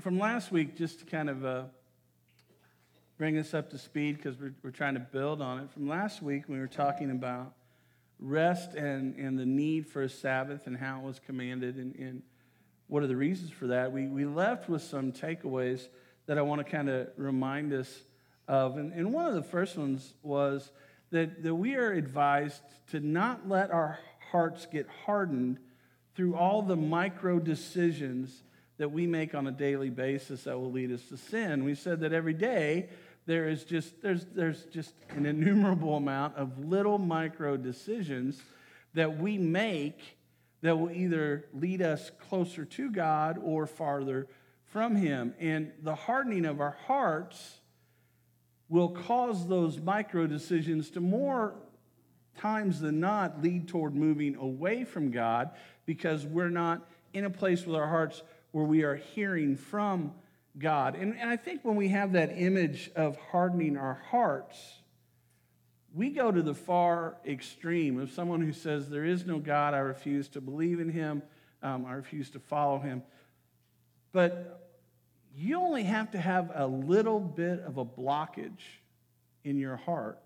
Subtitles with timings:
[0.00, 1.62] From last week, just to kind of uh,
[3.18, 5.70] bring us up to speed because we're, we're trying to build on it.
[5.70, 7.52] From last week, we were talking about
[8.18, 12.22] rest and, and the need for a Sabbath and how it was commanded and, and
[12.88, 13.92] what are the reasons for that.
[13.92, 15.86] We, we left with some takeaways
[16.26, 18.02] that I want to kind of remind us
[18.48, 18.78] of.
[18.78, 20.72] And, and one of the first ones was
[21.10, 23.98] that, that we are advised to not let our
[24.30, 25.58] hearts get hardened
[26.16, 28.42] through all the micro decisions
[28.82, 31.62] that we make on a daily basis that will lead us to sin.
[31.62, 32.88] We said that every day
[33.26, 38.42] there is just there's there's just an innumerable amount of little micro decisions
[38.94, 40.00] that we make
[40.62, 44.26] that will either lead us closer to God or farther
[44.64, 45.32] from him.
[45.38, 47.60] And the hardening of our hearts
[48.68, 51.54] will cause those micro decisions to more
[52.36, 55.50] times than not lead toward moving away from God
[55.86, 60.12] because we're not in a place with our hearts where we are hearing from
[60.58, 60.94] God.
[60.94, 64.56] And, and I think when we have that image of hardening our hearts,
[65.94, 69.78] we go to the far extreme of someone who says, There is no God, I
[69.78, 71.22] refuse to believe in him,
[71.62, 73.02] um, I refuse to follow him.
[74.12, 74.70] But
[75.34, 78.62] you only have to have a little bit of a blockage
[79.44, 80.18] in your heart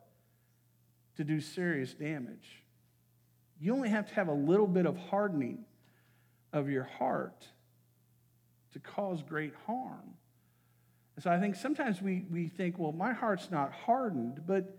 [1.16, 2.64] to do serious damage.
[3.61, 5.64] You only have to have a little bit of hardening
[6.52, 7.46] of your heart
[8.77, 10.14] to cause great harm.
[11.14, 14.77] And so I think sometimes we, we think, well, my heart's not hardened, but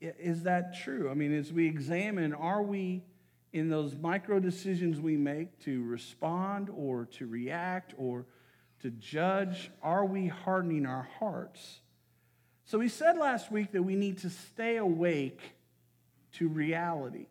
[0.00, 1.08] is that true?
[1.08, 3.04] I mean, as we examine, are we
[3.52, 8.26] in those micro decisions we make to respond or to react or
[8.80, 11.82] to judge, are we hardening our hearts?
[12.64, 15.40] So we said last week that we need to stay awake
[16.32, 17.26] to reality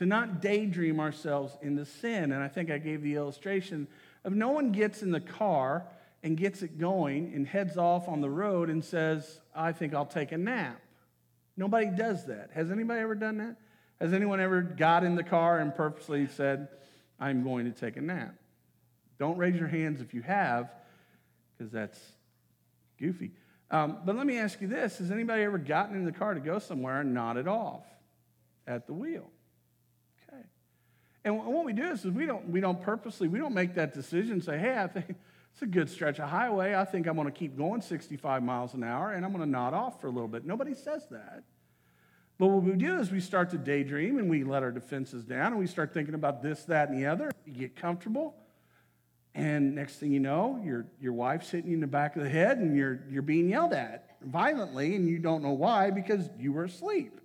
[0.00, 2.32] to not daydream ourselves into sin.
[2.32, 3.86] And I think I gave the illustration
[4.24, 5.84] of no one gets in the car
[6.22, 10.06] and gets it going and heads off on the road and says, I think I'll
[10.06, 10.80] take a nap.
[11.54, 12.48] Nobody does that.
[12.54, 13.56] Has anybody ever done that?
[14.00, 16.68] Has anyone ever got in the car and purposely said,
[17.18, 18.34] I'm going to take a nap?
[19.18, 20.70] Don't raise your hands if you have,
[21.58, 22.00] because that's
[22.98, 23.32] goofy.
[23.70, 26.40] Um, but let me ask you this Has anybody ever gotten in the car to
[26.40, 27.84] go somewhere and nodded off
[28.66, 29.30] at the wheel?
[31.24, 33.92] And what we do is, is we don't we don't purposely we don't make that
[33.92, 35.06] decision say, hey, I think
[35.52, 36.74] it's a good stretch of highway.
[36.74, 39.50] I think I'm going to keep going 65 miles an hour and I'm going to
[39.50, 40.44] nod off for a little bit.
[40.44, 41.42] Nobody says that.
[42.38, 45.48] But what we do is we start to daydream and we let our defenses down
[45.48, 47.30] and we start thinking about this, that, and the other.
[47.44, 48.34] You get comfortable.
[49.34, 52.30] And next thing you know, your, your wife's hitting you in the back of the
[52.30, 56.52] head and you're, you're being yelled at violently and you don't know why because you
[56.52, 57.20] were asleep.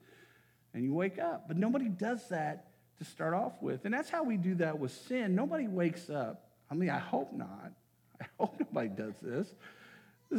[0.73, 1.47] And you wake up.
[1.47, 2.65] But nobody does that
[3.00, 3.85] to start off with.
[3.85, 5.35] And that's how we do that with sin.
[5.35, 6.50] Nobody wakes up.
[6.69, 7.72] I mean, I hope not.
[8.22, 9.53] I hope nobody does this.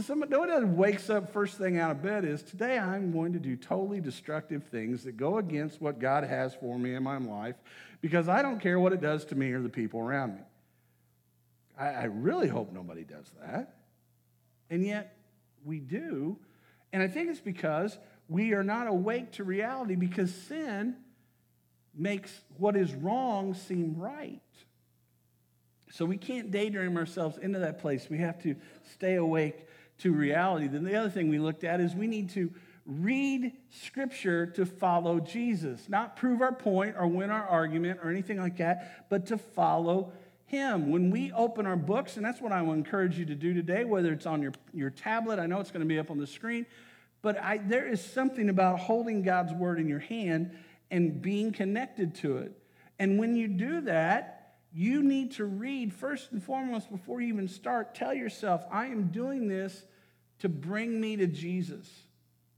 [0.02, 3.56] Somebody, nobody wakes up first thing out of bed is today I'm going to do
[3.56, 7.54] totally destructive things that go against what God has for me in my life
[8.00, 10.42] because I don't care what it does to me or the people around me.
[11.78, 13.76] I, I really hope nobody does that.
[14.70, 15.16] And yet
[15.64, 16.36] we do.
[16.92, 17.96] And I think it's because
[18.28, 20.96] we are not awake to reality because sin
[21.96, 24.40] makes what is wrong seem right.
[25.90, 28.08] So we can't daydream ourselves into that place.
[28.10, 28.56] We have to
[28.92, 29.66] stay awake
[29.98, 30.66] to reality.
[30.66, 32.52] Then the other thing we looked at is we need to
[32.84, 38.38] read scripture to follow Jesus, not prove our point or win our argument or anything
[38.38, 40.12] like that, but to follow
[40.46, 40.90] him.
[40.90, 43.84] When we open our books, and that's what I will encourage you to do today,
[43.84, 46.26] whether it's on your, your tablet, I know it's going to be up on the
[46.26, 46.66] screen,
[47.22, 50.56] but I, there is something about holding God's word in your hand
[50.90, 52.52] and being connected to it.
[52.98, 57.48] And when you do that, you need to read first and foremost before you even
[57.48, 57.94] start.
[57.94, 59.84] Tell yourself, I am doing this
[60.40, 61.88] to bring me to Jesus.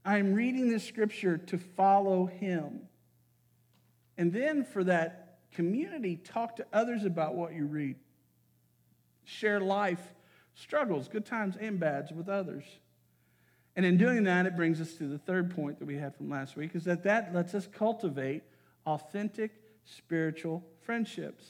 [0.03, 2.81] I am reading this scripture to follow him.
[4.17, 7.95] And then for that community, talk to others about what you read.
[9.23, 10.01] Share life
[10.55, 12.65] struggles, good times and bads with others.
[13.75, 16.29] And in doing that, it brings us to the third point that we had from
[16.29, 18.43] last week is that that lets us cultivate
[18.85, 19.51] authentic
[19.85, 21.45] spiritual friendships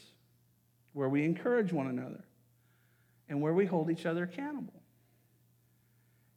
[0.93, 2.23] where we encourage one another
[3.27, 4.73] and where we hold each other accountable.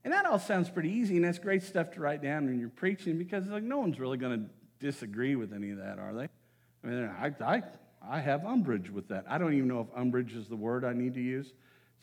[0.04, 2.68] And that all sounds pretty easy, and that's great stuff to write down when you're
[2.68, 4.50] preaching because like no one's really going to
[4.84, 6.28] disagree with any of that, are they?
[6.84, 7.62] I mean, I, I,
[8.06, 9.24] I have umbrage with that.
[9.28, 11.52] I don't even know if umbrage is the word I need to use.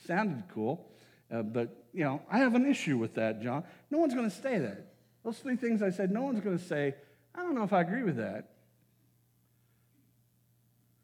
[0.08, 0.90] Sounded cool.
[1.32, 3.64] Uh, but, you know, I have an issue with that, John.
[3.90, 4.94] No one's going to say that.
[5.24, 6.96] Those three things I said, no one's going to say,
[7.36, 8.50] I don't know if I agree with that.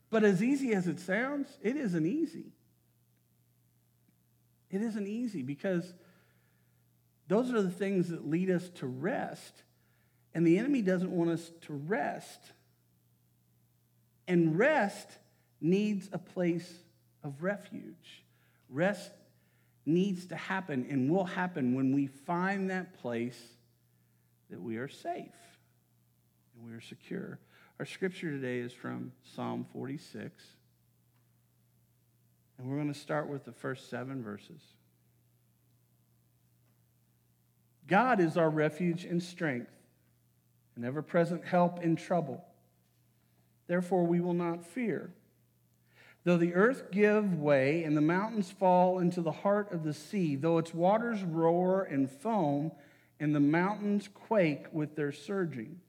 [0.09, 2.53] But as easy as it sounds, it isn't easy.
[4.69, 5.93] It isn't easy because
[7.27, 9.63] those are the things that lead us to rest.
[10.33, 12.39] And the enemy doesn't want us to rest.
[14.27, 15.07] And rest
[15.61, 16.71] needs a place
[17.23, 18.23] of refuge.
[18.69, 19.11] Rest
[19.85, 23.39] needs to happen and will happen when we find that place
[24.49, 25.31] that we are safe
[26.55, 27.39] and we are secure.
[27.79, 30.43] Our scripture today is from Psalm 46.
[32.57, 34.61] And we're going to start with the first seven verses.
[37.87, 39.71] God is our refuge and strength,
[40.75, 42.43] an ever present help in trouble.
[43.67, 45.11] Therefore, we will not fear.
[46.25, 50.35] Though the earth give way and the mountains fall into the heart of the sea,
[50.35, 52.71] though its waters roar and foam
[53.19, 55.79] and the mountains quake with their surging.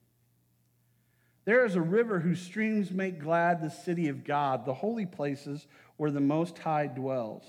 [1.47, 5.67] There is a river whose streams make glad the city of God, the holy places
[5.97, 7.45] where the Most High dwells.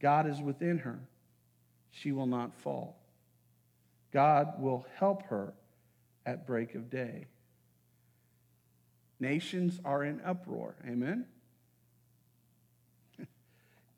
[0.00, 1.00] God is within her.
[1.90, 3.00] She will not fall.
[4.12, 5.54] God will help her
[6.24, 7.26] at break of day.
[9.18, 10.76] Nations are in uproar.
[10.86, 11.26] Amen.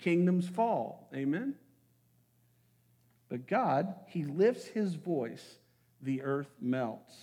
[0.01, 1.09] Kingdoms fall.
[1.15, 1.55] Amen.
[3.29, 5.59] But God, He lifts His voice,
[6.03, 7.15] the earth melts.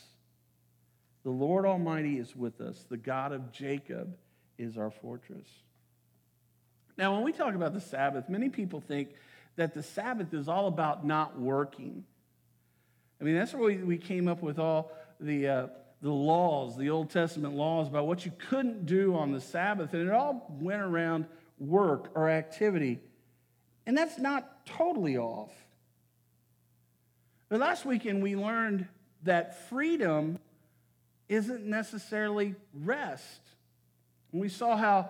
[1.24, 2.86] The Lord Almighty is with us.
[2.90, 4.16] The God of Jacob
[4.58, 5.48] is our fortress.
[6.98, 9.10] Now, when we talk about the Sabbath, many people think
[9.56, 12.06] that the Sabbath is all about not working.
[13.20, 15.68] I mean, that's where we, came up with all the, uh,
[16.02, 20.08] the laws, the Old Testament laws about what you couldn't do on the Sabbath, and
[20.08, 21.26] it all went around
[21.60, 23.00] work or activity.
[23.86, 25.52] And that's not totally off.
[27.50, 28.88] But last weekend we learned
[29.24, 30.40] that freedom
[31.30, 33.42] isn't necessarily rest.
[34.32, 35.10] And we saw how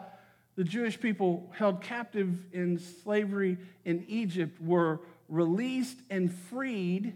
[0.56, 7.16] the Jewish people held captive in slavery in Egypt were released and freed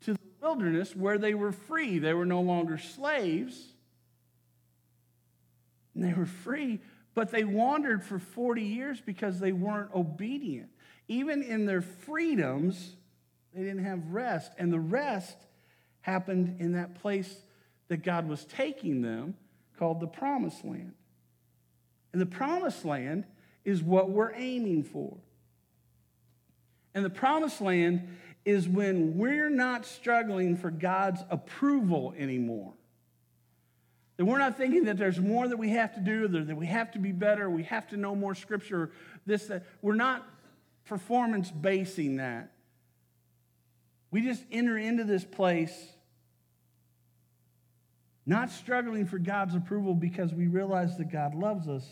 [0.00, 1.98] to the wilderness where they were free.
[1.98, 3.72] They were no longer slaves.
[5.94, 6.80] And they were free,
[7.16, 10.68] but they wandered for 40 years because they weren't obedient.
[11.08, 12.94] Even in their freedoms,
[13.54, 14.52] they didn't have rest.
[14.58, 15.38] And the rest
[16.02, 17.34] happened in that place
[17.88, 19.34] that God was taking them
[19.78, 20.92] called the promised land.
[22.12, 23.24] And the promised land
[23.64, 25.16] is what we're aiming for.
[26.94, 28.08] And the promised land
[28.44, 32.74] is when we're not struggling for God's approval anymore.
[34.16, 36.92] That we're not thinking that there's more that we have to do, that we have
[36.92, 38.90] to be better, we have to know more scripture,
[39.26, 39.64] this, that.
[39.82, 40.26] We're not
[40.86, 42.52] performance basing that.
[44.10, 45.74] We just enter into this place
[48.26, 51.86] not struggling for God's approval because we realize that God loves us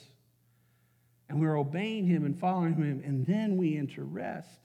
[1.28, 4.60] and we're obeying Him and following Him, and then we enter rest.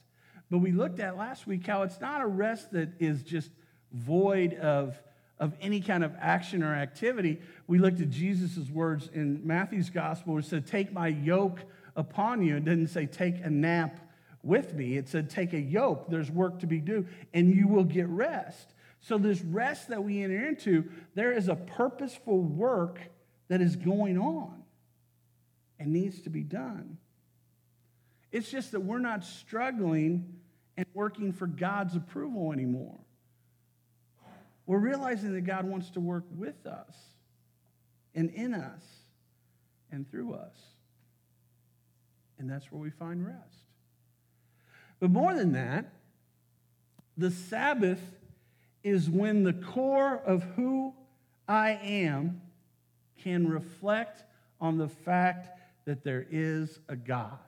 [0.50, 3.50] But we looked at last week how it's not a rest that is just
[3.92, 5.00] void of,
[5.40, 7.40] of any kind of action or activity.
[7.66, 11.60] We looked at Jesus' words in Matthew's gospel, it said, Take my yoke
[11.96, 12.56] upon you.
[12.56, 13.98] It didn't say, Take a nap
[14.42, 14.96] with me.
[14.96, 16.10] It said, Take a yoke.
[16.10, 18.74] There's work to be done, and you will get rest.
[19.00, 20.84] So, this rest that we enter into,
[21.14, 23.00] there is a purposeful work
[23.48, 24.62] that is going on
[25.78, 26.98] and needs to be done.
[28.30, 30.34] It's just that we're not struggling
[30.76, 32.98] and working for God's approval anymore.
[34.70, 36.94] We're realizing that God wants to work with us
[38.14, 38.84] and in us
[39.90, 40.54] and through us.
[42.38, 43.64] And that's where we find rest.
[45.00, 45.92] But more than that,
[47.16, 48.00] the Sabbath
[48.84, 50.94] is when the core of who
[51.48, 52.40] I am
[53.24, 54.22] can reflect
[54.60, 55.48] on the fact
[55.84, 57.40] that there is a God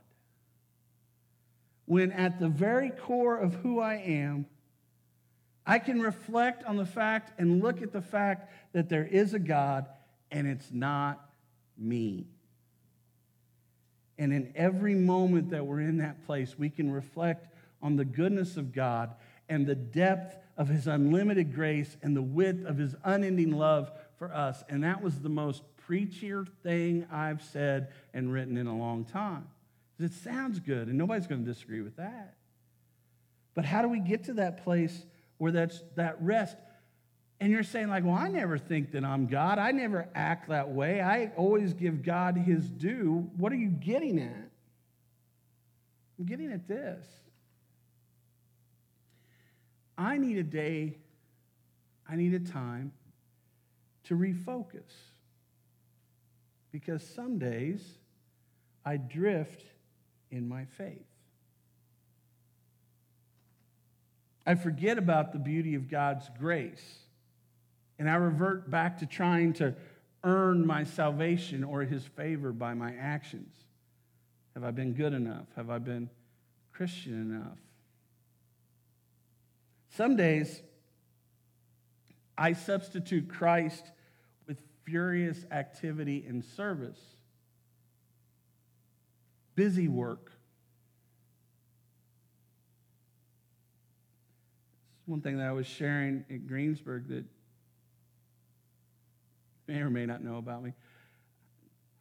[1.87, 4.47] when at the very core of who I am,
[5.67, 9.39] I can reflect on the fact and look at the fact that there is a
[9.39, 9.87] God
[10.31, 11.21] and it's not
[11.79, 12.27] me.
[14.19, 17.49] And in every moment that we're in that place, we can reflect
[17.81, 19.15] on the goodness of God
[19.49, 24.33] and the depth of his unlimited grace and the width of his unending love for
[24.33, 24.63] us.
[24.69, 29.49] And that was the most preachier thing I've said and written in a long time.
[29.99, 32.35] It sounds good, and nobody's going to disagree with that.
[33.55, 35.05] But how do we get to that place
[35.43, 36.57] where that's that rest?
[37.41, 39.59] And you're saying, like, well, I never think that I'm God.
[39.59, 41.01] I never act that way.
[41.01, 43.29] I always give God his due.
[43.37, 44.51] What are you getting at?
[46.17, 47.05] I'm getting at this.
[49.99, 50.97] I need a day,
[52.09, 52.93] I need a time
[54.05, 54.93] to refocus.
[56.71, 57.85] Because some days
[58.85, 59.65] I drift
[60.31, 61.12] in my faith.
[64.47, 66.99] I forget about the beauty of God's grace.
[67.99, 69.75] And I revert back to trying to
[70.25, 73.55] earn my salvation or his favor by my actions.
[74.55, 75.47] Have I been good enough?
[75.57, 76.11] Have I been
[76.73, 77.59] Christian enough?
[79.97, 80.63] Some days,
[82.37, 83.93] I substitute Christ
[84.47, 86.99] with furious activity and service,
[89.55, 90.32] busy work.
[95.13, 97.27] One thing that I was sharing at Greensburg that
[99.69, 100.73] may or may not know about me.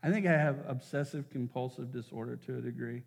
[0.02, 3.04] I think I have obsessive compulsive disorder to a degree.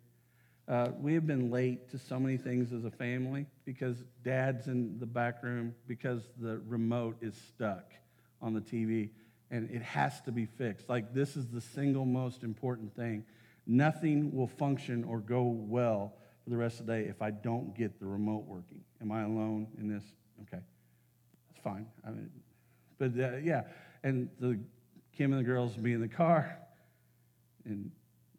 [0.67, 4.99] Uh, we have been late to so many things as a family because dad's in
[4.99, 7.91] the back room because the remote is stuck
[8.43, 9.09] on the TV
[9.49, 10.87] and it has to be fixed.
[10.87, 13.25] Like, this is the single most important thing.
[13.65, 16.13] Nothing will function or go well
[16.45, 18.79] for the rest of the day if I don't get the remote working.
[19.01, 20.03] Am I alone in this?
[20.43, 20.63] Okay.
[21.49, 21.87] That's fine.
[22.07, 22.29] I mean,
[22.97, 23.63] but uh, yeah,
[24.03, 24.59] and the
[25.11, 26.57] Kim and the girls will be in the car,
[27.65, 27.91] and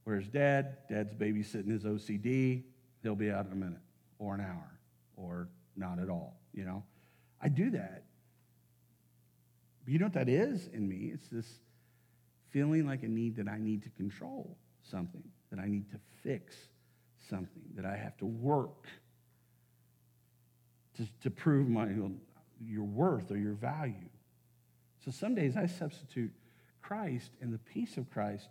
[0.04, 0.76] where's dad?
[0.88, 2.62] Dad's babysitting his OCD.
[3.02, 3.80] He'll be out in a minute
[4.18, 4.78] or an hour
[5.16, 6.84] or not at all, you know?
[7.40, 8.04] I do that.
[9.84, 11.10] But you know what that is in me?
[11.12, 11.60] It's this
[12.50, 16.54] feeling like a need that I need to control something, that I need to fix
[17.28, 18.87] something, that I have to work
[20.97, 21.88] to, to prove my,
[22.61, 24.09] your worth or your value.
[25.04, 26.33] So some days I substitute
[26.83, 28.49] Christ and the peace of Christ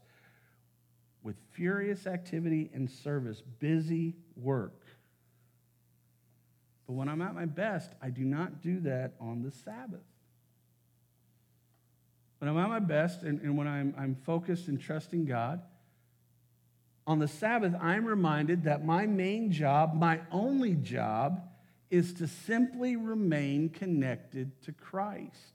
[1.23, 4.85] with furious activity and service, busy work.
[6.85, 10.03] But when I'm at my best, I do not do that on the Sabbath.
[12.37, 15.61] When I'm at my best and, and when I'm, I'm focused and trusting God,
[17.07, 21.41] on the Sabbath, I'm reminded that my main job, my only job,
[21.91, 25.53] is to simply remain connected to Christ.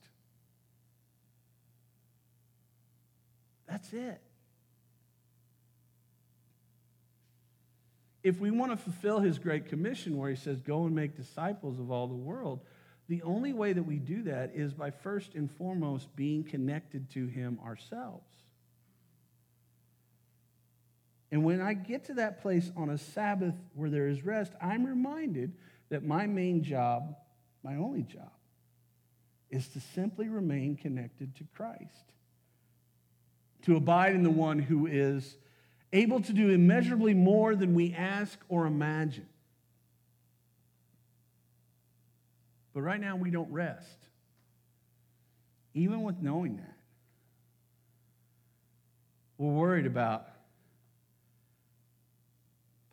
[3.68, 4.20] That's it.
[8.22, 11.78] If we want to fulfill his great commission where he says, Go and make disciples
[11.78, 12.60] of all the world,
[13.08, 17.26] the only way that we do that is by first and foremost being connected to
[17.26, 18.39] him ourselves.
[21.32, 24.84] And when I get to that place on a Sabbath where there is rest, I'm
[24.84, 25.52] reminded
[25.88, 27.16] that my main job,
[27.62, 28.32] my only job,
[29.50, 32.12] is to simply remain connected to Christ
[33.62, 35.36] to abide in the one who is
[35.92, 39.26] able to do immeasurably more than we ask or imagine.
[42.72, 43.98] But right now, we don't rest,
[45.74, 46.76] even with knowing that.
[49.36, 50.29] We're worried about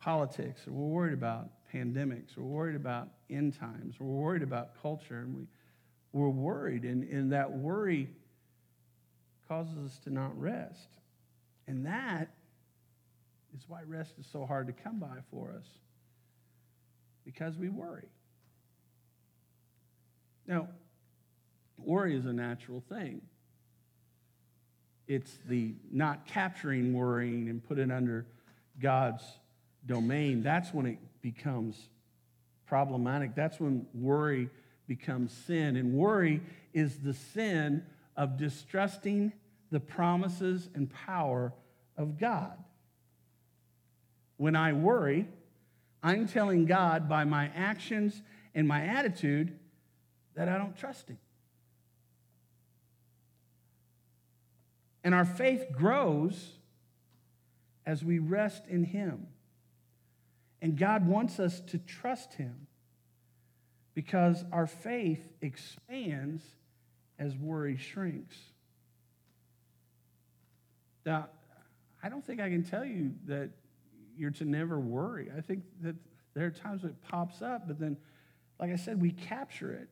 [0.00, 4.42] politics, or we're worried about pandemics, or we're worried about end times, or we're worried
[4.42, 5.46] about culture, and we,
[6.12, 8.08] we're worried, and, and that worry
[9.48, 10.88] causes us to not rest.
[11.66, 12.28] And that
[13.56, 15.66] is why rest is so hard to come by for us,
[17.24, 18.08] because we worry.
[20.46, 20.68] Now,
[21.76, 23.20] worry is a natural thing.
[25.06, 28.26] It's the not capturing worrying and put it under
[28.80, 29.24] God's
[29.86, 30.42] domain.
[30.42, 31.88] That's when it becomes
[32.66, 33.34] problematic.
[33.34, 34.50] That's when worry
[34.86, 35.76] becomes sin.
[35.76, 36.40] And worry
[36.72, 37.84] is the sin
[38.16, 39.32] of distrusting
[39.70, 41.52] the promises and power
[41.96, 42.56] of God.
[44.36, 45.26] When I worry,
[46.02, 48.22] I'm telling God by my actions
[48.54, 49.58] and my attitude
[50.34, 51.18] that I don't trust Him.
[55.02, 56.52] And our faith grows
[57.86, 59.26] as we rest in Him.
[60.60, 62.66] And God wants us to trust Him
[63.94, 66.42] because our faith expands
[67.18, 68.36] as worry shrinks.
[71.04, 71.28] Now,
[72.02, 73.50] I don't think I can tell you that
[74.16, 75.30] you're to never worry.
[75.36, 75.96] I think that
[76.34, 77.96] there are times when it pops up, but then,
[78.60, 79.88] like I said, we capture it.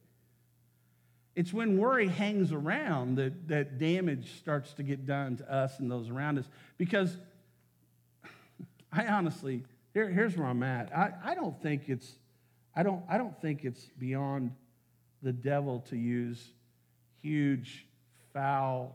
[1.34, 5.90] It's when worry hangs around that, that damage starts to get done to us and
[5.90, 6.48] those around us.
[6.78, 7.16] Because
[8.92, 9.62] I honestly,
[9.96, 10.94] here, here's where I'm at.
[10.94, 12.18] I, I don't think it's
[12.74, 14.50] I don't I don't think it's beyond
[15.22, 16.52] the devil to use
[17.22, 17.86] huge,
[18.34, 18.94] foul,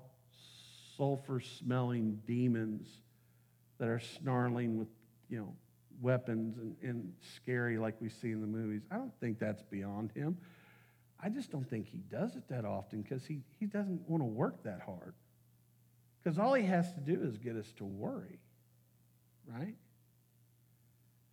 [0.95, 2.87] sulfur smelling demons
[3.79, 4.89] that are snarling with,
[5.27, 5.55] you know,
[5.99, 8.83] weapons and, and scary like we see in the movies.
[8.91, 10.37] I don't think that's beyond him.
[11.19, 14.25] I just don't think he does it that often because he, he doesn't want to
[14.25, 15.15] work that hard.
[16.23, 18.39] Because all he has to do is get us to worry,
[19.47, 19.75] right?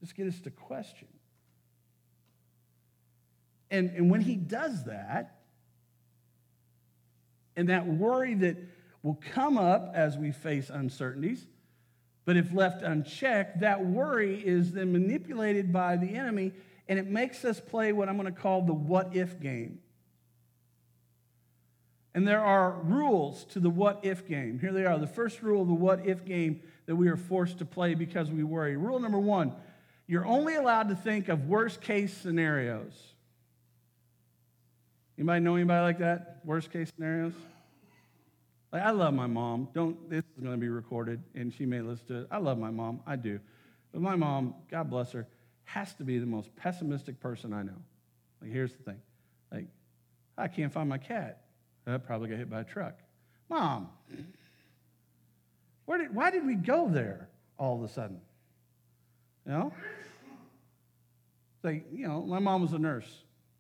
[0.01, 1.09] Just get us to question.
[3.71, 5.41] And, and when he does that,
[7.57, 8.57] and that worry that
[9.03, 11.47] will come up as we face uncertainties,
[12.25, 16.53] but if left unchecked, that worry is then manipulated by the enemy
[16.89, 19.81] and it makes us play what I'm going to call the what if game.
[22.15, 24.59] And there are rules to the what if game.
[24.59, 24.99] Here they are.
[24.99, 28.31] The first rule of the what if game that we are forced to play because
[28.31, 28.77] we worry.
[28.77, 29.55] Rule number one
[30.09, 32.95] you're only allowed to think of worst case scenarios.
[35.19, 36.41] Anybody know anybody like that?
[36.45, 37.35] Worst case scenarios?
[38.73, 39.69] Like, I love my mom.
[39.75, 42.29] Don't, this is going to be recorded, and she may listen to it.
[42.31, 43.01] I love my mom.
[43.07, 43.39] I do.
[43.93, 45.27] But my mom, God bless her,
[45.65, 47.77] has to be the most pessimistic person I know.
[48.41, 49.01] Like, here's the thing.
[49.53, 49.67] Like,
[50.37, 51.43] I can't find my cat.
[51.87, 52.99] I probably got hit by a truck.
[53.49, 53.89] Mom,
[55.87, 58.21] where did, why did we go there all of a sudden?
[59.47, 59.73] You know?
[61.63, 63.09] Like, you know, my mom was a nurse.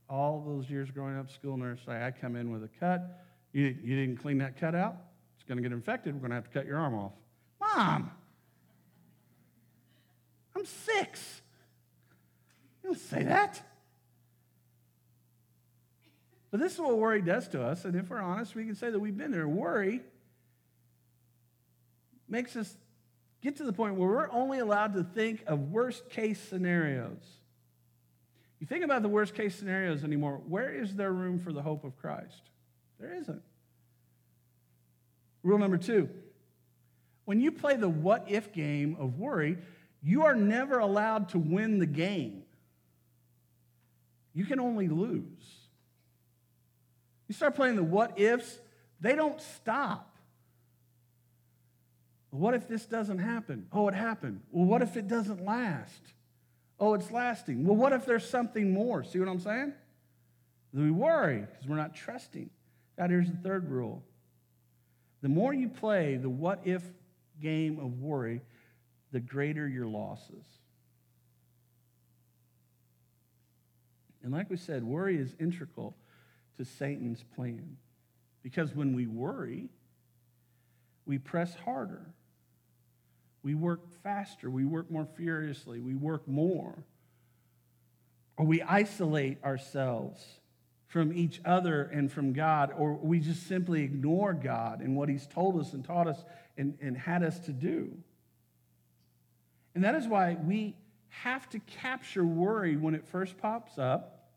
[0.09, 3.23] All those years growing up, school nurse, I come in with a cut.
[3.53, 4.97] You, you didn't clean that cut out?
[5.37, 6.15] It's going to get infected.
[6.15, 7.13] We're going to have to cut your arm off.
[7.61, 8.11] Mom,
[10.57, 11.43] I'm six.
[12.83, 13.63] You don't say that.
[16.51, 17.85] But this is what worry does to us.
[17.85, 19.47] And if we're honest, we can say that we've been there.
[19.47, 20.01] Worry
[22.29, 22.77] makes us
[23.43, 27.23] get to the point where we're only allowed to think of worst case scenarios.
[28.61, 31.85] You think about the worst case scenarios anymore, where is there room for the hope
[31.85, 32.51] of Christ?
[32.99, 33.43] There isn't.
[35.43, 36.09] Rule number two
[37.25, 39.59] when you play the what if game of worry,
[40.03, 42.43] you are never allowed to win the game.
[44.33, 45.69] You can only lose.
[47.27, 48.59] You start playing the what ifs,
[48.99, 50.17] they don't stop.
[52.31, 53.67] What if this doesn't happen?
[53.73, 54.41] Oh, it happened.
[54.51, 56.01] Well, what if it doesn't last?
[56.81, 57.65] Oh, it's lasting.
[57.67, 59.03] Well, what if there's something more?
[59.03, 59.73] See what I'm saying?
[60.73, 62.51] We worry because we're not trusting.
[62.97, 64.03] God, here's the third rule.
[65.23, 66.83] The more you play the what if
[67.41, 68.43] game of worry,
[69.13, 70.45] the greater your losses.
[74.23, 75.97] And like we said, worry is integral
[76.59, 77.77] to Satan's plan.
[78.43, 79.69] Because when we worry,
[81.07, 82.07] we press harder.
[83.43, 84.51] We work faster.
[84.51, 85.81] We work more furiously.
[85.81, 86.85] We work more.
[88.37, 90.25] Or we isolate ourselves
[90.87, 95.27] from each other and from God, or we just simply ignore God and what He's
[95.27, 96.25] told us and taught us
[96.57, 97.93] and, and had us to do.
[99.75, 100.77] And that is why we
[101.09, 104.31] have to capture worry when it first pops up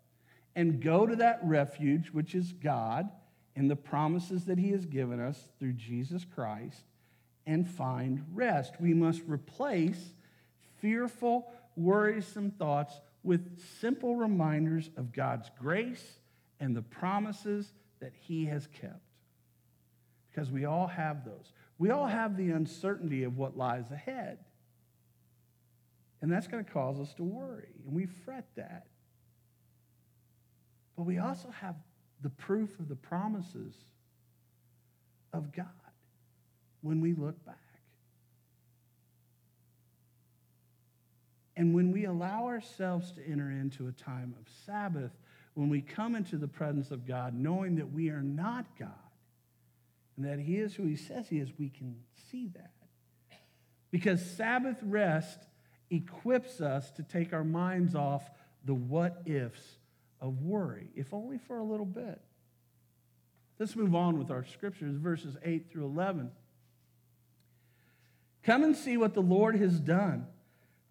[0.56, 3.10] and go to that refuge, which is God
[3.56, 6.84] and the promises that He has given us through Jesus Christ,
[7.46, 8.76] and find rest.
[8.80, 10.14] We must replace
[10.80, 16.20] fearful, worrisome thoughts with simple reminders of God's grace
[16.60, 19.02] and the promises that He has kept.
[20.30, 21.54] Because we all have those.
[21.78, 24.40] We all have the uncertainty of what lies ahead.
[26.22, 28.86] And that's going to cause us to worry, and we fret that.
[30.96, 31.76] But we also have
[32.22, 33.74] the proof of the promises
[35.34, 35.66] of God
[36.82, 37.58] when we look back.
[41.56, 45.12] And when we allow ourselves to enter into a time of Sabbath,
[45.54, 48.90] when we come into the presence of God, knowing that we are not God
[50.18, 51.96] and that He is who He says He is, we can
[52.32, 52.72] see that.
[53.92, 55.40] Because Sabbath rest
[55.90, 58.30] equips us to take our minds off
[58.64, 59.62] the what ifs
[60.22, 62.22] of worry, if only for a little bit.
[63.60, 66.32] Let's move on with our scriptures, verses 8 through 11.
[68.44, 70.28] Come and see what the Lord has done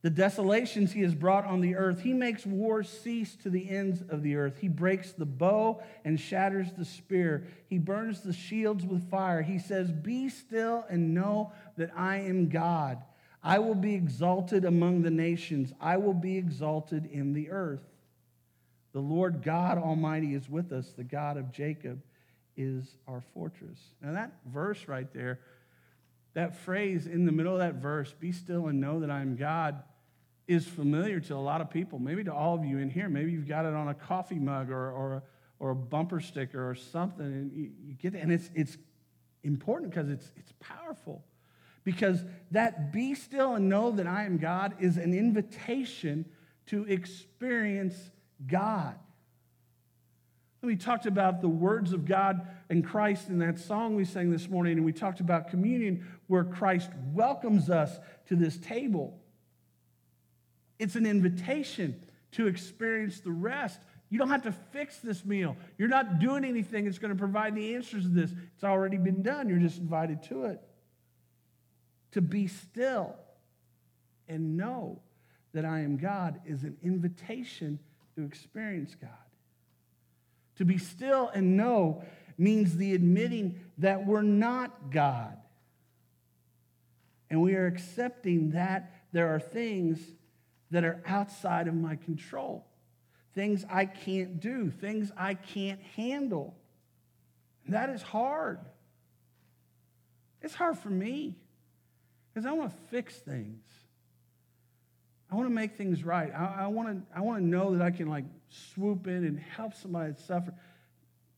[0.02, 2.00] the desolations he has brought on the earth.
[2.00, 4.58] He makes war cease to the ends of the earth.
[4.58, 7.46] He breaks the bow and shatters the spear.
[7.68, 9.42] He burns the shields with fire.
[9.42, 13.02] He says, Be still and know that I am God.
[13.42, 17.84] I will be exalted among the nations, I will be exalted in the earth.
[18.92, 22.02] The Lord God Almighty is with us, the God of Jacob
[22.56, 23.78] is our fortress.
[24.02, 25.40] Now, that verse right there,
[26.34, 29.36] that phrase in the middle of that verse, be still and know that I am
[29.36, 29.82] God,
[30.46, 33.08] is familiar to a lot of people, maybe to all of you in here.
[33.08, 35.22] Maybe you've got it on a coffee mug or, or,
[35.58, 38.22] or a bumper sticker or something, and you, you get it.
[38.22, 38.76] And it's, it's
[39.44, 41.24] important because it's, it's powerful.
[41.84, 46.26] Because that be still and know that I am God is an invitation
[46.66, 48.10] to experience
[48.46, 48.96] God.
[50.62, 54.48] We talked about the words of God and Christ in that song we sang this
[54.48, 59.18] morning, and we talked about communion where Christ welcomes us to this table.
[60.78, 65.56] It's an invitation to experience the rest You don't have to fix this meal.
[65.78, 68.32] You're not doing anything that's going to provide the answers to this.
[68.54, 69.48] It's already been done.
[69.48, 70.60] You're just invited to it.
[72.12, 73.14] To be still
[74.28, 75.00] and know
[75.54, 77.78] that I am God is an invitation
[78.16, 79.10] to experience God.
[80.60, 82.04] To be still and know
[82.36, 85.38] means the admitting that we're not God.
[87.30, 89.98] And we are accepting that there are things
[90.70, 92.66] that are outside of my control
[93.34, 96.54] things I can't do, things I can't handle.
[97.64, 98.58] And that is hard.
[100.42, 101.36] It's hard for me
[102.28, 103.62] because I want to fix things.
[105.30, 106.30] I want to make things right.
[106.34, 109.38] I, I, want to, I want to know that I can like swoop in and
[109.38, 110.52] help somebody suffer.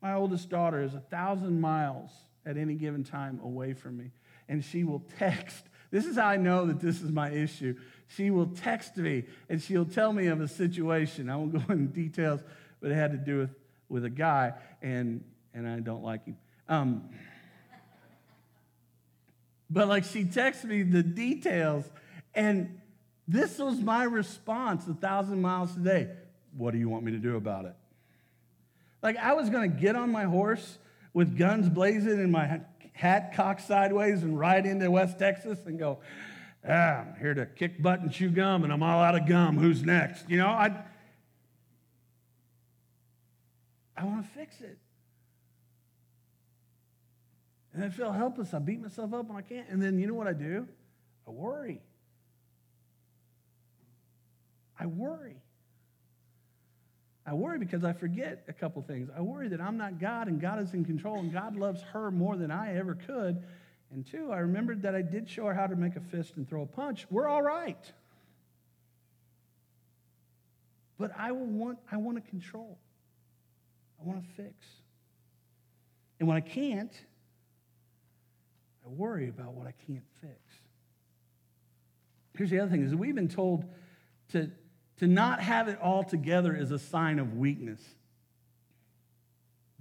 [0.01, 2.11] My oldest daughter is a thousand miles
[2.45, 4.11] at any given time away from me,
[4.49, 5.65] and she will text.
[5.91, 7.77] This is how I know that this is my issue
[8.17, 11.31] she will text me and she'll tell me of a situation.
[11.31, 12.41] I won't go into details,
[12.81, 13.55] but it had to do with,
[13.89, 16.37] with a guy, and, and I don't like him.
[16.69, 17.11] Um,
[19.71, 21.85] but like she texts me the details,
[22.35, 22.81] and
[23.27, 26.09] this was my response a thousand miles a day.
[26.57, 27.75] What do you want me to do about it?
[29.03, 30.79] Like I was going to get on my horse
[31.13, 32.61] with guns blazing and my
[32.93, 35.99] hat cocked sideways and ride into West Texas and go,
[36.69, 39.57] ah, I'm here to kick butt and chew gum, and I'm all out of gum.
[39.59, 40.29] Who's next?
[40.29, 40.85] You know, I,
[43.97, 44.79] I want to fix it.
[47.75, 48.53] And I feel helpless.
[48.53, 49.69] I beat myself up when I can't.
[49.71, 50.69] And then you know what I do?
[51.27, 51.81] I worry.
[54.79, 55.37] I worry.
[57.25, 59.09] I worry because I forget a couple things.
[59.17, 62.11] I worry that I'm not God and God is in control and God loves her
[62.11, 63.43] more than I ever could.
[63.93, 66.49] And two, I remembered that I did show her how to make a fist and
[66.49, 67.07] throw a punch.
[67.11, 67.93] We're all right.
[70.99, 72.79] But I will want I want to control.
[74.01, 74.55] I want to fix.
[76.19, 76.93] And when I can't,
[78.85, 80.39] I worry about what I can't fix.
[82.37, 83.65] Here's the other thing is we've been told
[84.31, 84.51] to,
[85.03, 87.83] to not have it all together is a sign of weakness.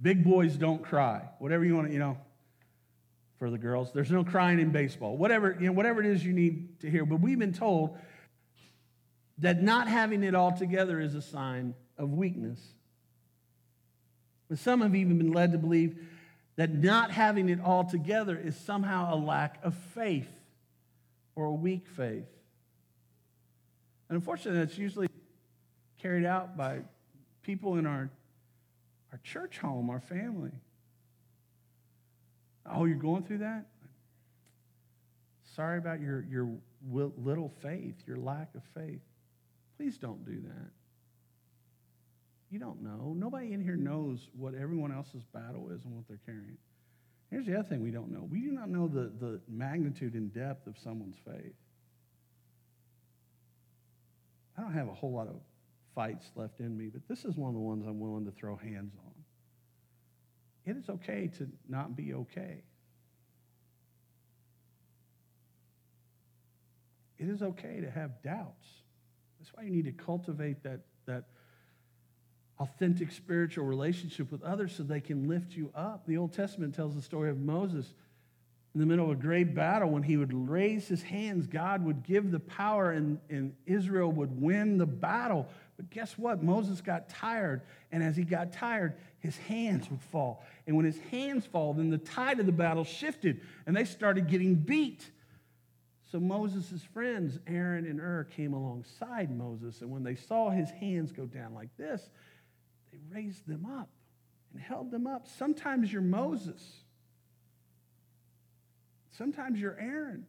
[0.00, 1.22] Big boys don't cry.
[1.38, 2.18] Whatever you want to, you know,
[3.38, 3.92] for the girls.
[3.92, 5.16] There's no crying in baseball.
[5.16, 7.06] Whatever, you know, whatever it is you need to hear.
[7.06, 7.96] But we've been told
[9.38, 12.58] that not having it all together is a sign of weakness.
[14.48, 16.04] But some have even been led to believe
[16.56, 20.32] that not having it all together is somehow a lack of faith
[21.36, 22.26] or a weak faith.
[24.12, 25.08] And unfortunately, that's usually
[25.98, 26.80] carried out by
[27.40, 28.10] people in our,
[29.10, 30.50] our church home, our family.
[32.70, 33.68] Oh, you're going through that?
[35.56, 36.50] Sorry about your, your
[36.84, 39.00] little faith, your lack of faith.
[39.78, 40.70] Please don't do that.
[42.50, 43.14] You don't know.
[43.16, 46.58] Nobody in here knows what everyone else's battle is and what they're carrying.
[47.30, 50.30] Here's the other thing we don't know we do not know the, the magnitude and
[50.34, 51.54] depth of someone's faith.
[54.62, 55.36] I don't have a whole lot of
[55.94, 58.56] fights left in me, but this is one of the ones I'm willing to throw
[58.56, 59.12] hands on
[60.64, 62.62] it is okay to not be okay.
[67.18, 68.66] It is okay to have doubts.
[69.38, 71.24] That's why you need to cultivate that, that
[72.60, 76.06] authentic spiritual relationship with others so they can lift you up.
[76.06, 77.94] The Old Testament tells the story of Moses
[78.74, 79.90] in the middle of a great battle.
[79.90, 84.40] When he would raise his hands, God would give the power and, and Israel would
[84.40, 85.46] win the battle.
[85.76, 86.42] But guess what?
[86.42, 87.62] Moses got tired.
[87.90, 90.42] And as he got tired, his hands would fall.
[90.66, 94.28] And when his hands fall, then the tide of the battle shifted and they started
[94.28, 95.10] getting beat.
[96.10, 99.80] So Moses' friends, Aaron and Hur, came alongside Moses.
[99.82, 102.08] And when they saw his hands go down like this,
[102.90, 103.88] they raised them up
[104.52, 105.26] and held them up.
[105.26, 106.84] Sometimes you're Moses.
[109.12, 110.26] Sometimes you're Aaron.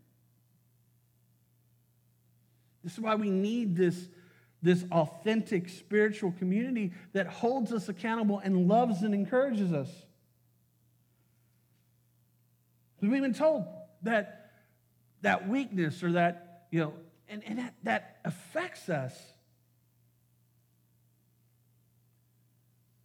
[2.84, 4.08] This is why we need this
[4.62, 9.90] this authentic spiritual community that holds us accountable and loves and encourages us.
[13.02, 13.66] We've been told
[14.04, 14.52] that
[15.22, 16.94] that weakness or that, you know,
[17.28, 19.14] and, and that, that affects us.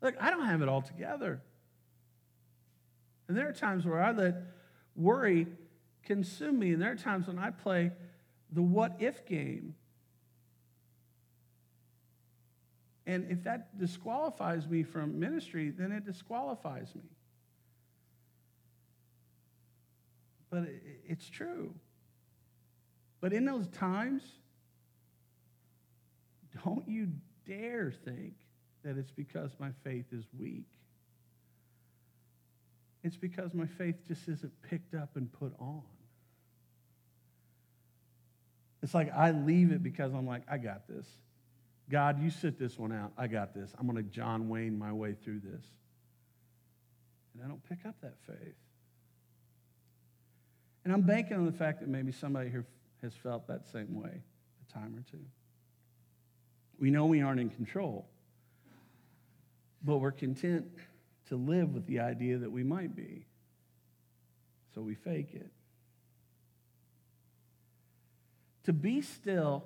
[0.01, 1.41] Look, I don't have it all together.
[3.27, 4.37] And there are times where I let
[4.95, 5.47] worry
[6.09, 7.93] consume me, and there are times when I play
[8.51, 9.75] the what if game.
[13.07, 17.03] And if that disqualifies me from ministry, then it disqualifies me.
[20.51, 20.65] But
[21.07, 21.75] it's true.
[23.21, 24.23] But in those times,
[26.65, 27.09] don't you
[27.47, 28.35] dare think
[28.83, 30.69] that it's because my faith is weak.
[33.05, 35.83] It's because my faith just isn't picked up and put on.
[38.83, 41.07] It's like I leave it because I'm like, I got this.
[41.91, 43.13] God, you sit this one out.
[43.17, 43.73] I got this.
[43.79, 45.65] I'm going to John Wayne my way through this.
[47.35, 48.55] And I don't pick up that faith.
[50.85, 52.67] And I'm banking on the fact that maybe somebody here
[53.03, 54.23] has felt that same way
[54.69, 55.25] a time or two.
[56.79, 58.07] We know we aren't in control,
[59.83, 60.67] but we're content
[61.29, 63.27] to live with the idea that we might be.
[64.75, 65.51] So we fake it.
[68.69, 69.65] To be still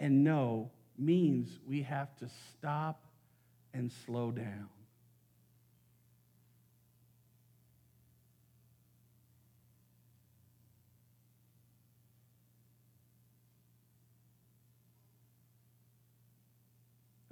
[0.00, 3.04] and know means we have to stop
[3.72, 4.68] and slow down.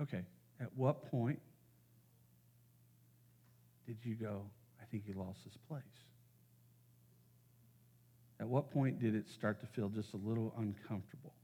[0.00, 0.22] Okay,
[0.60, 1.40] at what point
[3.88, 4.42] did you go,
[4.80, 5.82] I think he lost his place?
[8.40, 11.34] At what point did it start to feel just a little uncomfortable?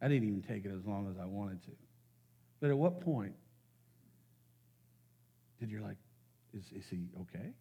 [0.00, 1.70] I didn't even take it as long as I wanted to.
[2.60, 3.34] But at what point
[5.58, 5.96] did you're like,
[6.54, 7.52] is, is he okay?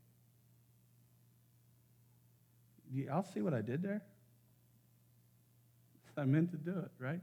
[3.12, 4.02] I'll see what I did there.
[6.18, 7.22] I meant to do it, right?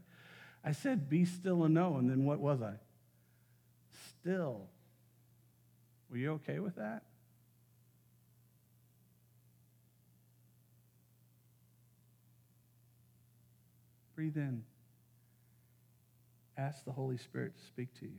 [0.63, 1.97] I said, be still and know.
[1.97, 2.73] And then what was I?
[4.19, 4.67] Still.
[6.09, 7.03] Were you okay with that?
[14.15, 14.63] Breathe in.
[16.57, 18.17] Ask the Holy Spirit to speak to you.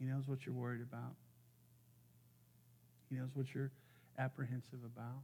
[0.00, 1.14] He knows what you're worried about.
[3.08, 3.70] He knows what you're
[4.18, 5.22] apprehensive about.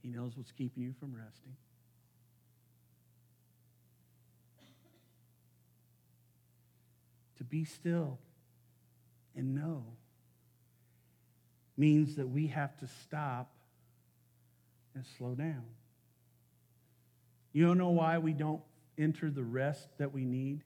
[0.00, 1.56] He knows what's keeping you from resting.
[7.38, 8.18] To be still
[9.38, 9.84] and know
[11.76, 13.52] means that we have to stop
[14.94, 15.64] and slow down.
[17.52, 18.60] You don't know why we don't
[18.98, 20.64] enter the rest that we need?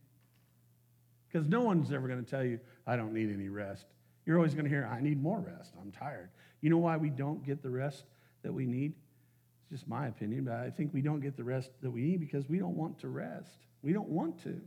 [1.29, 3.85] Because no one's ever going to tell you, I don't need any rest.
[4.25, 5.75] You're always going to hear, I need more rest.
[5.81, 6.31] I'm tired.
[6.63, 8.05] You know why we don't get the rest
[8.43, 8.95] that we need?
[9.71, 12.21] It's just my opinion, but I think we don't get the rest that we need
[12.21, 13.59] because we don't want to rest.
[13.83, 14.61] We don't want to.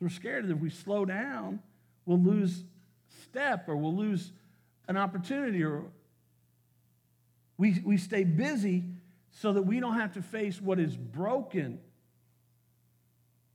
[0.00, 1.60] We're scared that if we slow down,
[2.10, 2.64] we'll lose
[3.22, 4.32] step or we'll lose
[4.88, 5.84] an opportunity or
[7.56, 8.82] we, we stay busy
[9.30, 11.78] so that we don't have to face what is broken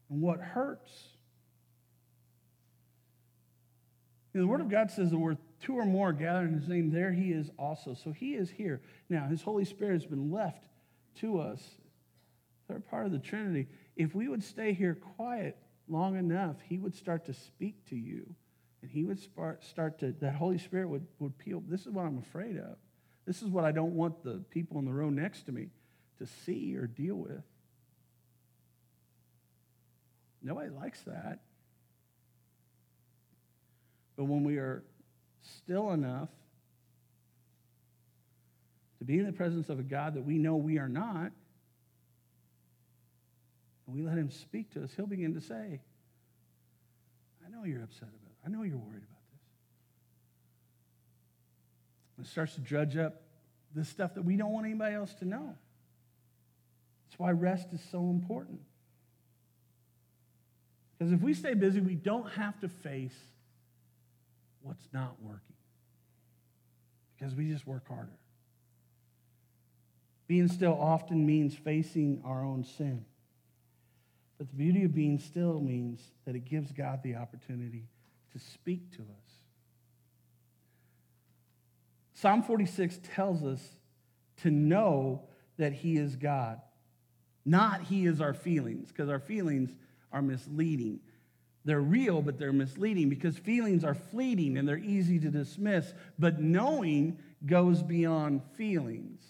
[0.09, 0.91] and what hurts.
[4.33, 6.69] You know, the Word of God says that where two or more gathered in His
[6.69, 7.93] name, there He is also.
[7.93, 8.81] So He is here.
[9.09, 10.63] Now, His Holy Spirit has been left
[11.19, 11.61] to us.
[12.69, 13.67] They're part of the Trinity.
[13.97, 15.57] If we would stay here quiet
[15.89, 18.33] long enough, He would start to speak to you.
[18.85, 21.63] And He would start to, that Holy Spirit would, would peel.
[21.67, 22.75] This is what I'm afraid of.
[23.25, 25.69] This is what I don't want the people in the row next to me
[26.19, 27.41] to see or deal with.
[30.43, 31.39] Nobody likes that.
[34.15, 34.83] But when we are
[35.41, 36.29] still enough
[38.99, 41.31] to be in the presence of a God that we know we are not,
[43.87, 45.81] and we let him speak to us, he'll begin to say,
[47.43, 48.24] I know you're upset about.
[48.45, 49.41] I know you're worried about this.
[52.17, 53.21] And starts to dredge up
[53.73, 55.55] the stuff that we don't want anybody else to know.
[57.07, 58.59] That's why rest is so important.
[60.97, 63.17] Because if we stay busy, we don't have to face
[64.61, 65.41] what's not working
[67.17, 68.17] because we just work harder.
[70.27, 73.05] Being still often means facing our own sin.
[74.37, 77.87] But the beauty of being still means that it gives God the opportunity
[78.35, 79.33] to speak to us.
[82.13, 83.61] Psalm 46 tells us
[84.41, 85.21] to know
[85.57, 86.59] that He is God,
[87.45, 89.73] not He is our feelings, because our feelings
[90.11, 90.99] are misleading.
[91.63, 95.93] They're real, but they're misleading because feelings are fleeting and they're easy to dismiss.
[96.19, 99.23] But knowing goes beyond feelings.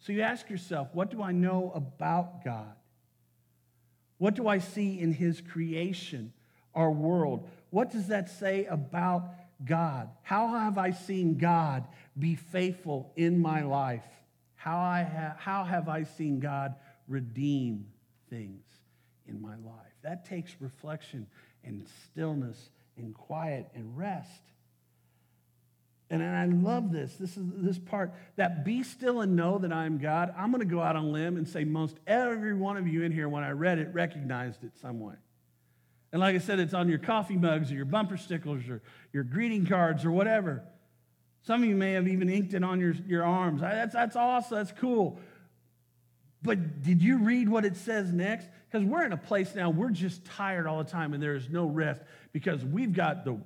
[0.00, 2.76] So you ask yourself, what do I know about God?
[4.18, 6.32] What do I see in His creation,
[6.78, 7.48] our world?
[7.70, 9.24] What does that say about
[9.64, 10.08] God?
[10.22, 11.84] How have I seen God
[12.16, 14.04] be faithful in my life?
[14.54, 16.76] How, I ha- how have I seen God
[17.08, 17.86] redeem
[18.30, 18.64] things
[19.26, 19.92] in my life?
[20.02, 21.26] That takes reflection
[21.64, 24.42] and stillness and quiet and rest.
[26.10, 27.16] And I love this.
[27.16, 30.32] This is this part that be still and know that I'm God.
[30.38, 33.02] I'm going to go out on a limb and say most every one of you
[33.02, 35.16] in here, when I read it, recognized it some way.
[36.12, 39.24] And like I said, it's on your coffee mugs or your bumper stickers or your
[39.24, 40.62] greeting cards or whatever.
[41.42, 43.60] Some of you may have even inked it on your, your arms.
[43.60, 44.58] That's, that's awesome.
[44.58, 45.20] That's cool.
[46.42, 48.48] But did you read what it says next?
[48.70, 51.48] Because we're in a place now, we're just tired all the time and there is
[51.48, 53.38] no rest because we've got the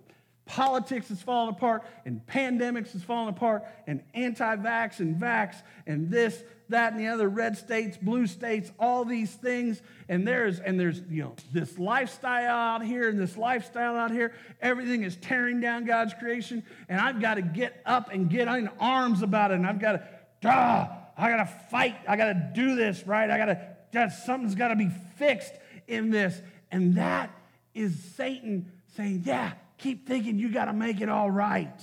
[0.44, 6.42] politics is falling apart and pandemics is falling apart and anti-vax and vax and this
[6.72, 9.80] that and the other red states blue states all these things.
[10.08, 14.34] And there's and there's you know this lifestyle out here and this lifestyle out here.
[14.60, 16.62] Everything is tearing down god's creation.
[16.88, 19.54] And i've got to get up and get in arms about it.
[19.54, 20.02] And i've got to
[20.44, 21.96] ah, i got to fight.
[22.06, 23.30] I got to do this right?
[23.30, 25.52] I got to that something's got to be fixed
[25.86, 26.40] in this.
[26.70, 27.30] And that
[27.74, 31.80] is satan saying yeah keep thinking you got to make it all right.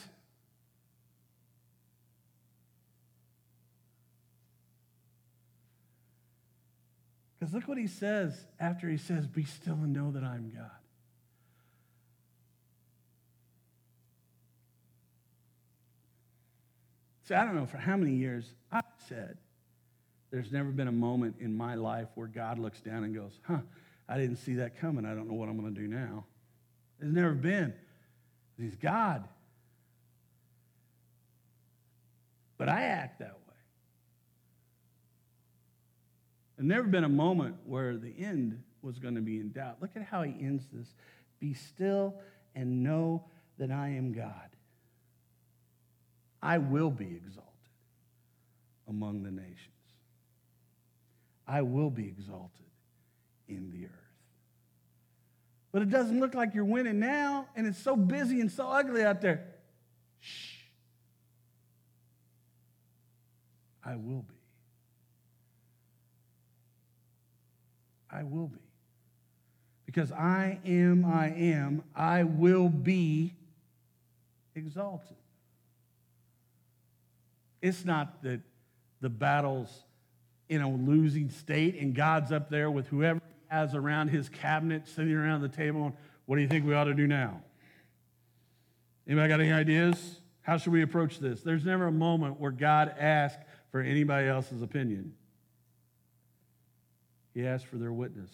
[7.40, 10.70] Because look what he says after he says, Be still and know that I'm God.
[17.24, 19.38] See, I don't know for how many years I've said
[20.32, 23.60] there's never been a moment in my life where God looks down and goes, Huh,
[24.08, 25.06] I didn't see that coming.
[25.06, 26.26] I don't know what I'm going to do now.
[27.00, 27.74] There's never been.
[28.60, 29.24] He's God.
[32.58, 33.49] But I act that way.
[36.60, 39.78] There's never been a moment where the end was going to be in doubt.
[39.80, 40.94] Look at how he ends this
[41.40, 42.16] Be still
[42.54, 43.24] and know
[43.60, 44.50] that I am God.
[46.44, 47.46] I will be exalted
[48.90, 49.56] among the nations.
[51.48, 52.66] I will be exalted
[53.48, 53.94] in the earth.
[55.72, 59.02] But it doesn't look like you're winning now, and it's so busy and so ugly
[59.02, 59.46] out there.
[60.20, 60.58] Shh.
[63.82, 64.39] I will be.
[68.20, 68.60] I will be.
[69.86, 73.34] Because I am, I am, I will be
[74.56, 75.16] exalted.
[77.62, 78.42] It's not that
[79.02, 79.84] the battle's
[80.50, 85.14] in a losing state and God's up there with whoever has around his cabinet, sitting
[85.14, 85.96] around the table.
[86.26, 87.42] What do you think we ought to do now?
[89.08, 90.20] Anybody got any ideas?
[90.42, 91.42] How should we approach this?
[91.42, 95.14] There's never a moment where God asks for anybody else's opinion.
[97.40, 98.30] He asked for their witness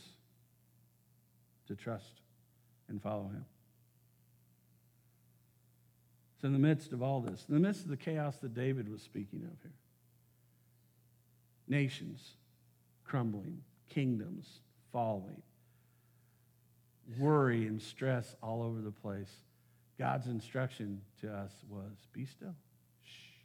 [1.68, 2.22] to trust
[2.90, 3.46] and follow him.
[6.42, 8.90] So, in the midst of all this, in the midst of the chaos that David
[8.90, 9.76] was speaking of here,
[11.68, 12.32] nations
[13.04, 15.44] crumbling, kingdoms falling,
[17.20, 19.30] worry and stress all over the place.
[20.00, 22.56] God's instruction to us was be still.
[23.04, 23.38] Shh.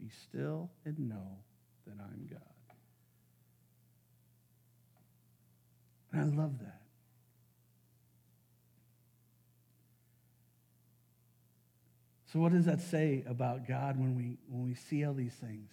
[0.00, 1.38] Be still and know
[1.86, 2.40] that I'm God.
[6.12, 6.82] And I love that.
[12.32, 15.70] So, what does that say about God when we, when we see all these things?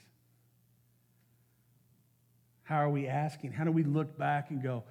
[2.63, 3.53] How are we asking?
[3.53, 4.83] How do we look back and go,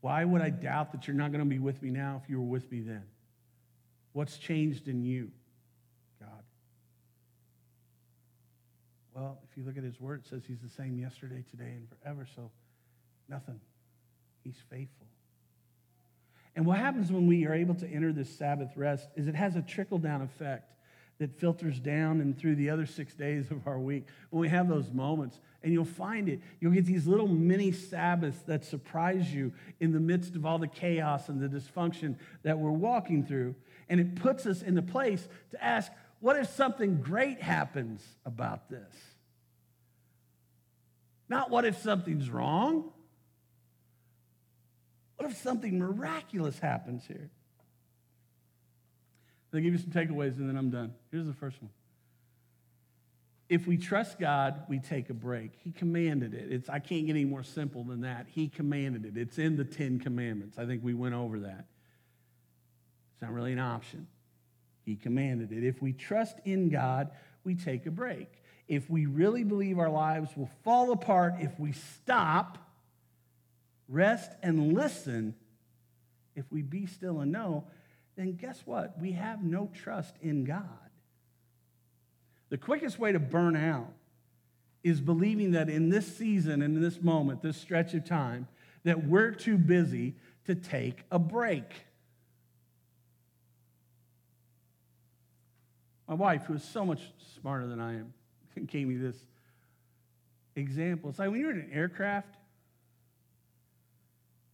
[0.00, 2.40] why would I doubt that you're not going to be with me now if you
[2.40, 3.04] were with me then?
[4.12, 5.30] What's changed in you,
[6.18, 6.42] God?
[9.14, 11.86] Well, if you look at his word, it says he's the same yesterday, today, and
[11.88, 12.26] forever.
[12.34, 12.50] So
[13.28, 13.60] nothing.
[14.44, 15.06] He's faithful.
[16.54, 19.56] And what happens when we are able to enter this Sabbath rest is it has
[19.56, 20.72] a trickle down effect
[21.18, 24.06] that filters down and through the other six days of our week.
[24.30, 26.40] When we have those moments, and you'll find it.
[26.60, 30.66] You'll get these little mini Sabbaths that surprise you in the midst of all the
[30.66, 33.54] chaos and the dysfunction that we're walking through.
[33.88, 38.68] And it puts us in the place to ask, what if something great happens about
[38.70, 38.94] this?
[41.28, 42.90] Not what if something's wrong.
[45.22, 47.30] What if something miraculous happens here?
[49.54, 50.94] I'll give you some takeaways and then I'm done.
[51.12, 51.70] Here's the first one
[53.48, 55.52] if we trust God, we take a break.
[55.62, 56.50] He commanded it.
[56.50, 58.26] It's, I can't get any more simple than that.
[58.30, 59.16] He commanded it.
[59.16, 60.58] It's in the Ten Commandments.
[60.58, 61.66] I think we went over that.
[63.12, 64.08] It's not really an option.
[64.84, 65.62] He commanded it.
[65.62, 67.12] If we trust in God,
[67.44, 68.42] we take a break.
[68.66, 72.58] If we really believe our lives will fall apart if we stop,
[73.88, 75.34] rest, and listen,
[76.34, 77.64] if we be still and know,
[78.16, 78.98] then guess what?
[79.00, 80.66] We have no trust in God.
[82.50, 83.92] The quickest way to burn out
[84.84, 88.48] is believing that in this season and in this moment, this stretch of time,
[88.84, 90.14] that we're too busy
[90.46, 91.86] to take a break.
[96.08, 97.00] My wife, who is so much
[97.40, 98.12] smarter than I am,
[98.66, 99.16] gave me this
[100.56, 101.10] example.
[101.10, 102.36] It's like when you're in an aircraft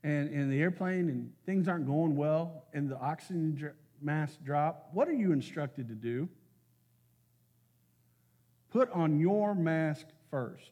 [0.03, 4.91] and in the airplane and things aren't going well and the oxygen dr- mask drop,
[4.93, 6.29] what are you instructed to do?
[8.71, 10.71] Put on your mask first.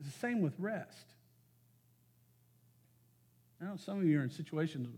[0.00, 1.06] It's the same with rest.
[3.60, 4.88] I know some of you are in situations,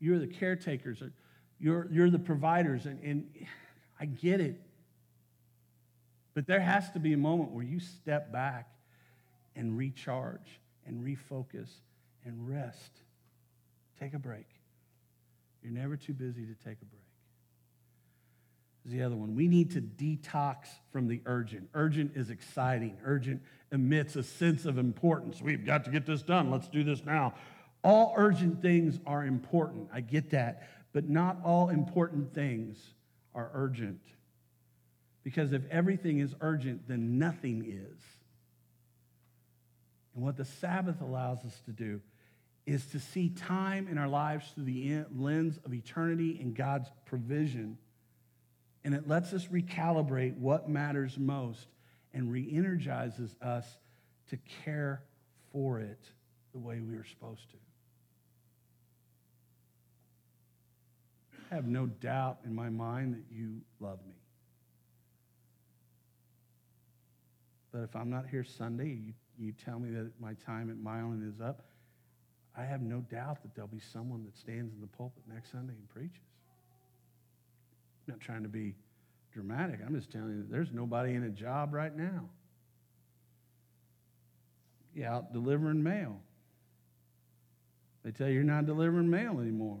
[0.00, 1.12] you're the caretakers, or
[1.60, 3.28] you're, you're the providers, and, and
[4.00, 4.60] I get it.
[6.34, 8.68] But there has to be a moment where you step back
[9.56, 11.68] and recharge and refocus
[12.24, 13.00] and rest.
[13.98, 14.46] Take a break.
[15.62, 17.02] You're never too busy to take a break.
[18.84, 19.36] Is the other one.
[19.36, 21.68] We need to detox from the urgent.
[21.74, 22.96] Urgent is exciting.
[23.04, 23.40] Urgent
[23.70, 25.40] emits a sense of importance.
[25.40, 26.50] We've got to get this done.
[26.50, 27.34] Let's do this now.
[27.84, 29.88] All urgent things are important.
[29.92, 30.68] I get that.
[30.92, 32.76] But not all important things
[33.34, 34.00] are urgent.
[35.22, 38.02] Because if everything is urgent, then nothing is.
[40.14, 42.00] And what the Sabbath allows us to do
[42.66, 47.78] is to see time in our lives through the lens of eternity and God's provision.
[48.84, 51.66] And it lets us recalibrate what matters most
[52.14, 53.66] and re energizes us
[54.30, 55.02] to care
[55.52, 56.00] for it
[56.52, 57.56] the way we are supposed to.
[61.50, 64.14] I have no doubt in my mind that you love me.
[67.72, 71.28] But if I'm not here Sunday, you, you tell me that my time at Milan
[71.34, 71.62] is up,
[72.56, 75.72] I have no doubt that there'll be someone that stands in the pulpit next Sunday
[75.72, 76.20] and preaches.
[78.06, 78.74] I'm not trying to be
[79.32, 79.80] dramatic.
[79.84, 82.28] I'm just telling you there's nobody in a job right now.
[84.94, 86.20] You out delivering mail.
[88.04, 89.78] They tell you you're not delivering mail anymore.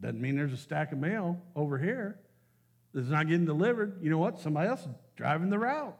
[0.00, 2.18] Doesn't mean there's a stack of mail over here
[2.94, 3.98] that's not getting delivered.
[4.02, 4.38] You know what?
[4.38, 5.98] Somebody else is driving the route.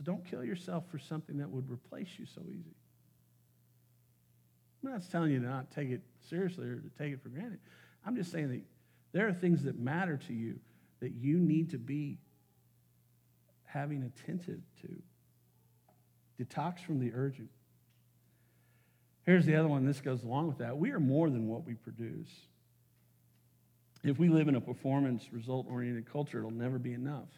[0.00, 2.74] So don't kill yourself for something that would replace you so easy.
[4.82, 7.58] I'm not telling you to not take it seriously or to take it for granted.
[8.06, 8.62] I'm just saying that
[9.12, 10.58] there are things that matter to you
[11.00, 12.16] that you need to be
[13.66, 15.02] having attentive to.
[16.42, 17.50] Detox from the urgent.
[19.26, 19.84] Here's the other one.
[19.84, 20.78] This goes along with that.
[20.78, 22.30] We are more than what we produce.
[24.02, 27.28] If we live in a performance result oriented culture, it'll never be enough.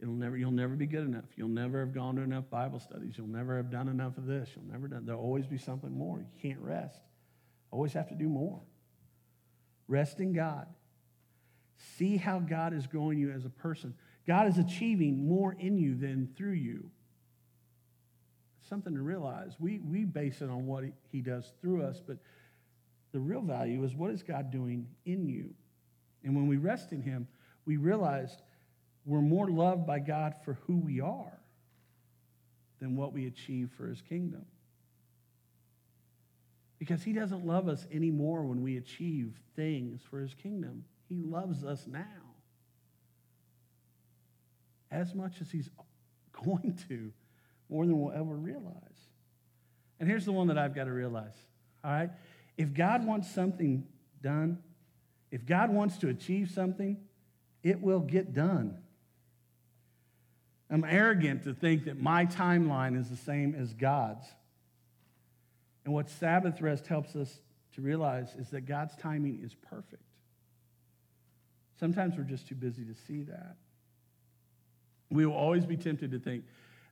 [0.00, 1.24] It'll never, you'll never be good enough.
[1.36, 3.14] You'll never have gone to enough Bible studies.
[3.16, 4.48] You'll never have done enough of this.
[4.54, 5.04] You'll never done.
[5.04, 6.20] There'll always be something more.
[6.20, 7.00] You can't rest.
[7.70, 8.60] Always have to do more.
[9.88, 10.66] Rest in God.
[11.96, 13.94] See how God is growing you as a person.
[14.26, 16.90] God is achieving more in you than through you.
[18.68, 19.56] Something to realize.
[19.58, 22.18] We, we base it on what he, he does through us, but
[23.12, 25.54] the real value is what is God doing in you?
[26.24, 27.26] And when we rest in Him,
[27.64, 28.36] we realize
[29.08, 31.40] we're more loved by God for who we are
[32.78, 34.44] than what we achieve for his kingdom.
[36.78, 40.84] Because he doesn't love us anymore when we achieve things for his kingdom.
[41.08, 42.04] He loves us now
[44.90, 45.70] as much as he's
[46.44, 47.10] going to,
[47.70, 48.74] more than we'll ever realize.
[49.98, 51.34] And here's the one that I've got to realize,
[51.82, 52.10] all right?
[52.58, 53.86] If God wants something
[54.22, 54.58] done,
[55.30, 56.98] if God wants to achieve something,
[57.62, 58.76] it will get done.
[60.70, 64.26] I'm arrogant to think that my timeline is the same as God's.
[65.84, 67.40] And what Sabbath rest helps us
[67.74, 70.02] to realize is that God's timing is perfect.
[71.80, 73.56] Sometimes we're just too busy to see that.
[75.10, 76.44] We will always be tempted to think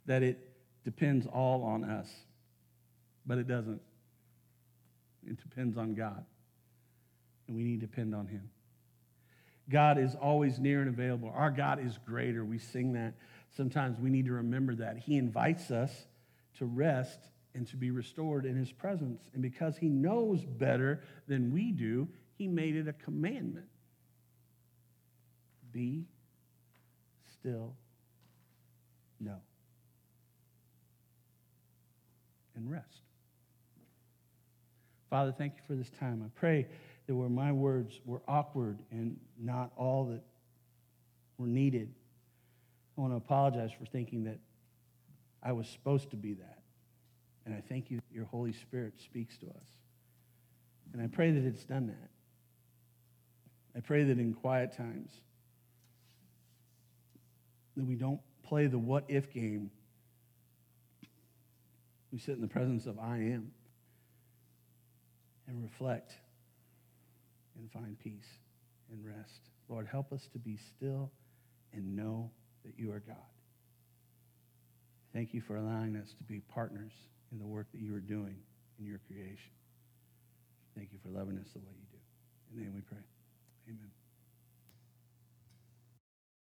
[0.07, 0.39] that it
[0.85, 2.09] depends all on us,
[3.27, 3.81] but it doesn't.
[5.27, 6.24] It depends on God,
[7.47, 8.49] and we need to depend on Him.
[9.68, 11.32] God is always near and available.
[11.34, 12.44] Our God is greater.
[12.44, 13.14] We sing that
[13.56, 14.98] Sometimes we need to remember that.
[14.98, 15.90] He invites us
[16.58, 17.18] to rest
[17.54, 19.22] and to be restored in his presence.
[19.32, 23.66] And because he knows better than we do, he made it a commandment.
[25.72, 26.04] Be
[27.32, 27.74] still,
[29.20, 29.40] know.
[32.56, 33.00] And rest.
[35.08, 36.22] Father, thank you for this time.
[36.24, 36.66] I pray
[37.07, 40.22] that where my words were awkward and not all that
[41.38, 41.94] were needed,
[42.96, 44.38] I want to apologize for thinking that
[45.42, 46.59] I was supposed to be that.
[47.44, 49.68] And I thank you that your Holy Spirit speaks to us.
[50.92, 52.11] And I pray that it's done that.
[53.76, 55.12] I pray that in quiet times,
[57.76, 59.70] that we don't play the what if game.
[62.11, 63.52] We sit in the presence of I am
[65.46, 66.14] and reflect
[67.59, 68.28] and find peace
[68.90, 69.50] and rest.
[69.68, 71.11] Lord, help us to be still
[71.72, 72.30] and know
[72.64, 73.16] that you are God.
[75.12, 76.92] Thank you for allowing us to be partners
[77.32, 78.36] in the work that you are doing
[78.78, 79.52] in your creation.
[80.76, 81.98] Thank you for loving us the way you do.
[82.52, 83.04] In the name we pray.
[83.68, 84.05] Amen.